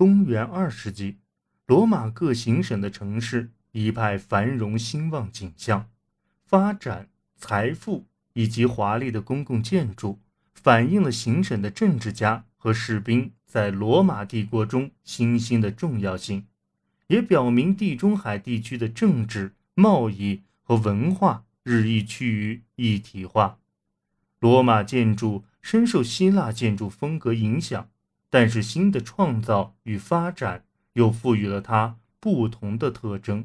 [0.00, 1.18] 公元二世纪，
[1.66, 5.90] 罗马各行省的城市一派繁荣兴旺景象，
[6.42, 10.18] 发展、财富以及华丽的公共建筑，
[10.54, 16.46] 反映了行省的政治家和士兵在罗马帝国中新兴的重要性，
[17.08, 23.58] 也表明地中海地区的政治、贸易和文化日益趋于一体化。
[24.38, 27.89] 罗马建筑深受希腊建筑风格影响。
[28.30, 33.44] 但是新的创造与发展又赋予了它不同的特征，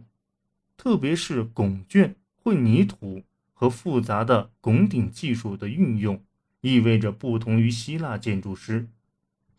[0.78, 6.24] 特别是拱券、混凝土和复杂的拱顶技术的运用，
[6.62, 8.88] 意味着不同于希腊建筑师。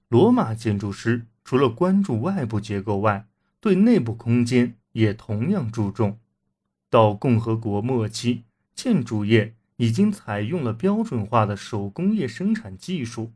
[0.09, 3.27] 罗马建筑师除了关注外部结构外，
[3.61, 6.19] 对内部空间也同样注重。
[6.89, 8.45] 到共和国末期，
[8.77, 13.33] 建筑业已经采用了标准化的手工业生产技术。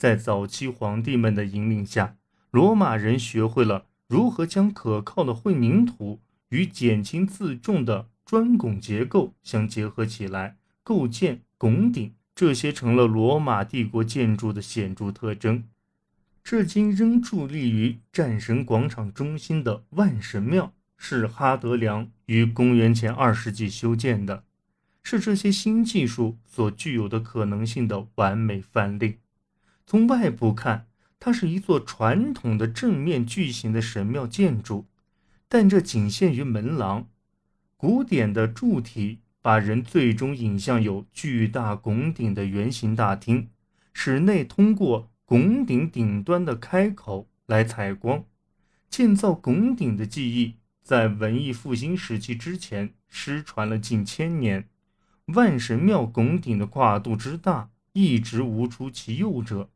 [0.00, 2.16] 在早期皇帝们的引领下，
[2.50, 12.14] 罗马人学会了如何将可靠的混凝土与减轻自重的砖拱结构相结合起来，构建拱顶。
[12.34, 15.64] 这些成了罗马帝国建筑的显著特征。
[16.42, 24.44] 至今仍伫立于战神广场中心的万神庙，是哈德良于公元前二世纪修建的，
[25.02, 29.18] 是这些新技术所具有的可能性的完美范例。
[29.90, 30.86] 从外部看，
[31.18, 34.86] 它是一座传统的正面巨型的神庙建筑，
[35.48, 37.08] 但这仅限于门廊。
[37.76, 43.48] 古典的柱体把人最终引向有巨大拱顶的圆形大厅，
[43.92, 48.24] 室内通过拱顶顶端的开口来采光。
[48.88, 54.68] 建造拱顶的技艺在文艺复兴时期之前失传了近千年。
[55.34, 59.68] 万神庙拱顶的跨度之大，一直无出其右者。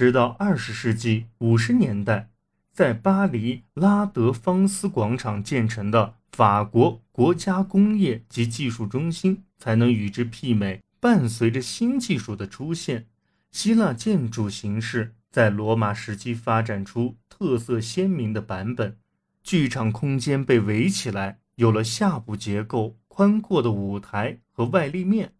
[0.00, 2.30] 直到二十世纪五十年代，
[2.72, 10.80] 在巴黎拉德芳斯广场建成的法国国家工业及技术中心才能与之媲美。
[11.00, 13.08] 伴随着新技术的出现，
[13.52, 18.96] 希腊建筑形式在罗马时期发展出特色鲜明的版本。
[19.42, 25.34] 剧场空间被围起来，有了下部结构宽阔的舞台和外立面。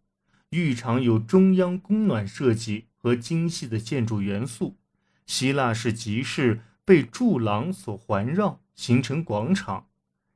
[0.51, 2.85] 浴场有中央供暖设计。
[3.01, 4.77] 和精细的建筑元素，
[5.25, 9.87] 希腊式集市被柱廊所环绕，形成广场。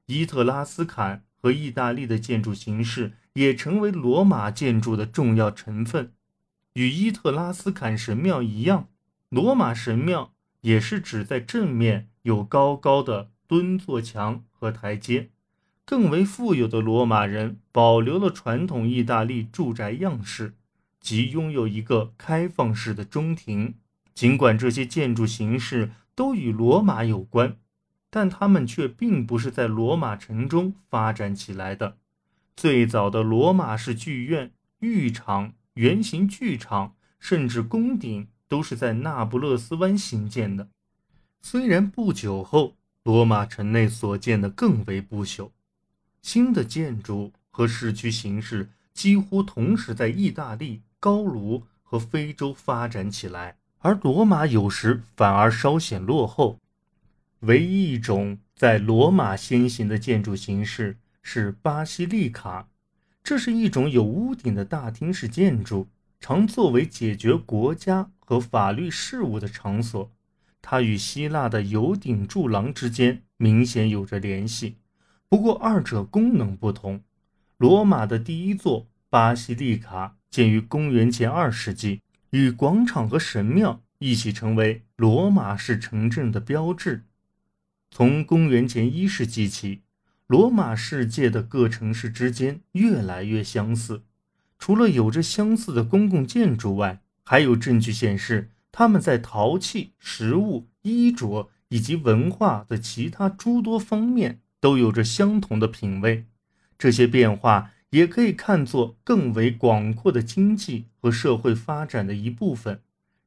[0.07, 6.13] 伊特拉斯坎和意大利的建筑形式也成为罗马建筑的重要成分。
[6.73, 8.89] 与伊特拉斯坎神庙一样，
[9.29, 15.29] 罗马神庙也是指在正面有高高的蹲坐墙和台阶。
[15.85, 20.55] 更为富有的罗马人保留了传统意大利住宅样式。
[21.05, 23.75] 即拥有一个开放式的中庭。
[24.15, 27.57] 尽管这些建筑形式都与罗马有关，
[28.09, 31.97] 但它们却并不是在罗马城中发展起来的。
[32.55, 40.69] 最早的罗马式剧院、浴场、圆形剧场，甚至宫顶，都是在那不勒斯湾兴建的。
[41.43, 42.73] 虽然不久后，
[43.03, 45.51] 罗马城内所建的更为不朽，
[46.23, 50.81] 新的建筑和市区形式几乎同时在意大利。
[50.99, 56.59] 高卢和非洲发展起来，而罗马有时反而稍显落后。
[57.41, 62.69] 唯一一种在罗马先行的建筑形式是巴西利卡，
[63.23, 65.87] 这是一种有屋顶的大厅式建筑，
[66.19, 70.11] 常作为解决国家和法律事务的场所。
[70.61, 74.77] 它与希腊的有顶柱廊之间明显有着联系，
[75.29, 77.03] 不过二者功能不同。
[77.57, 80.17] 罗马的第一座巴西利卡。
[80.35, 82.01] 建于公元前二世纪，
[82.31, 87.05] 与广场和神庙一起成为罗马式城镇的标志。
[87.89, 89.83] 从公元前一世纪起，
[90.27, 94.01] 罗马世界的各城市之间越来越相似。
[94.59, 106.25] 除了有着相似的公共建筑外，还有证据显示他们在陶器、食物、衣着以及文化的其他诸多方面都有着相同的品味。
[106.77, 107.71] 这些变化。
[107.91, 112.81] 也可以看作更为广阔的经济和社会发展的一部分。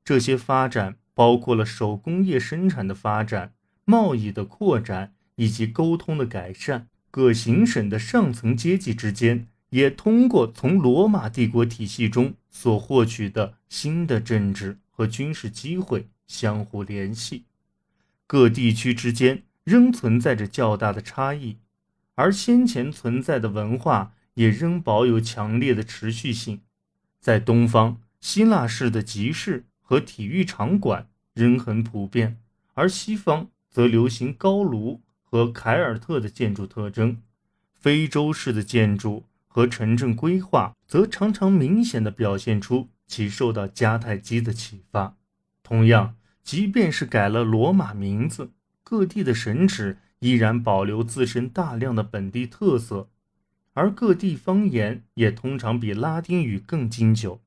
[0.05, 3.52] 这些发展包括了手工业生产的发展、
[3.84, 6.88] 贸易的扩展以及沟通的改善。
[7.10, 17.44] 各行省的上层阶级之间也通过从罗马帝国体系中所获取的新的政治和军事机会相互联系。
[18.26, 21.56] 各地区之间仍存在着较大的差异，
[22.14, 24.14] 而先前存在的文化。
[24.38, 26.61] 也仍保有强烈的持续性。
[27.19, 32.38] 在东方，希腊式的集市和体育场馆仍很普遍，
[32.75, 37.20] 而西方则流行高卢和凯尔特的建筑特征。
[37.75, 45.17] 非洲式的建筑和城镇规划则常常明显地表现出其受到迦太基的启发。
[45.64, 46.14] 同样，
[46.44, 48.52] 即便是改了罗马名字，
[48.85, 53.08] 各地的神祇依然保留自身大量的本地特色，
[53.78, 57.40] 而各地方言也通常比拉丁语更经久。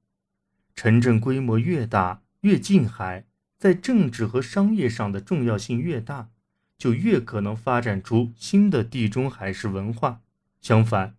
[0.73, 3.25] 城镇规模越大，越近海，
[3.57, 6.29] 在政治和商业上的重要性越大，
[6.77, 10.21] 就越可能发展出新的地中海式文化。
[10.61, 11.17] 相反，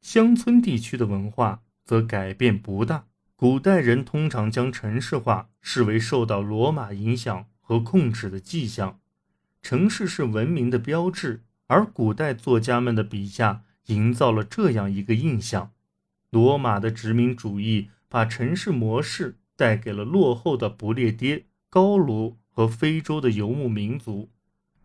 [0.00, 3.06] 乡村地区的文化则改变不大。
[3.34, 9.00] 古代人通常将城市化视为受到罗马影响和控制的迹象，
[9.60, 15.72] 城市是文明的标志，而古代作家们的笔下营造了这样一个印象：
[16.30, 24.30] 罗马的殖民主义把城市模式带给了落后的不列颠、高卢和非洲的游牧民族，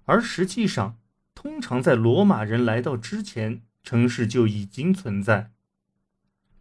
[0.05, 0.97] 而实际上，
[1.35, 5.51] 通常在罗马人来到之前，城市就已经存在。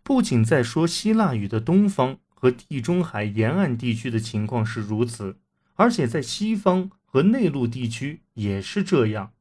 [0.03, 5.39] 不仅在说希腊语的东方和地中海沿岸地区的情况是如此，
[5.75, 9.33] 而且在西方和内陆地区也是这样。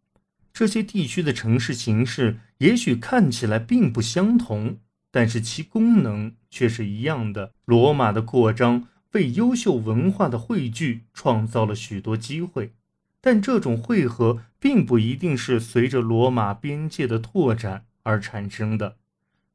[0.56, 4.78] 这些地区的城市形式也许看起来并不相同，
[5.12, 7.52] 但是其功能却是一样的。
[7.66, 12.72] 罗马的扩张为优秀文化的汇聚创造了许多机会，
[13.20, 18.96] 但这种汇合并不一定是随着罗马边界的拓展而产生的。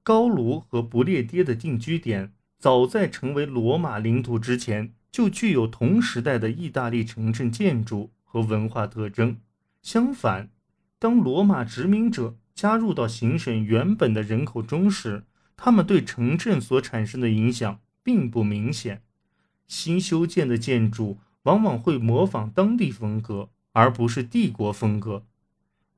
[0.03, 9.39] 高卢和不列颠的定居点，早在成为罗马领土之前，就具有同时代的意大利城镇建筑和文化特征。
[9.83, 10.51] 相反，
[11.01, 15.25] 当罗马殖民者加入到行省原本的人口中时，
[15.57, 19.03] 他们对城镇所产生的影响并不明显。
[19.67, 25.25] 新修建的建筑往往会模仿当地风格，而不是帝国风格。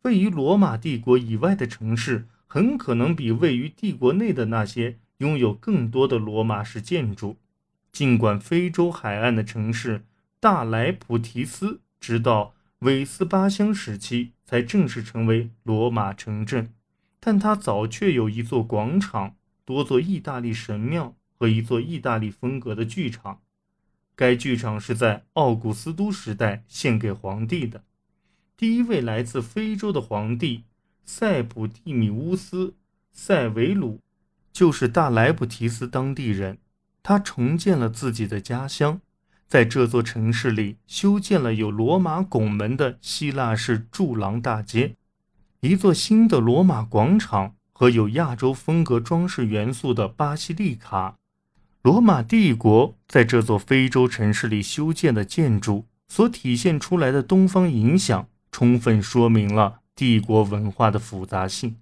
[0.03, 2.29] 位于罗马帝国以外的城市。
[2.55, 7.39] 很可能比位于帝国内的那些拥有更多的罗马式建筑。
[7.91, 10.05] 尽管非洲海岸的城市
[10.39, 12.53] 大莱普提斯直到
[12.83, 16.75] 韦斯巴乡时期才正式成为罗马城镇，
[17.21, 23.41] 但它早却有一座广场、多座意大利神庙和一座意大利风格的剧场。
[24.17, 27.85] 该剧场是在奥古斯都时代献给皇帝的，
[28.57, 30.65] 第一位来自非洲的皇帝。
[31.05, 32.67] 塞普蒂米乌斯·
[33.13, 34.01] 塞维鲁
[34.53, 36.59] 就是大莱布提斯当地人，
[37.01, 39.01] 他重建了自己的家乡，
[39.53, 44.95] 在这座城市里修建了有罗马拱门的希腊式柱廊大街，
[45.61, 51.17] 一座新的罗马广场和有亚洲风格装饰元素的巴西利卡。
[51.83, 59.81] 罗马帝国在这座非洲城市里修建的建筑所体现出来的东方影响，充分说明了。
[59.95, 61.77] 帝国文化的复杂性。